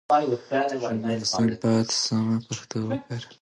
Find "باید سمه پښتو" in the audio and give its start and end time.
1.61-2.77